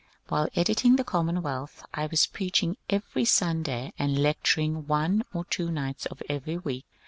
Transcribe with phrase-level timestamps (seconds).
[0.29, 5.45] While editing the ^^ Common wealth" I was preaching every Sunday and lecturing one or
[5.45, 6.85] two nights of every week.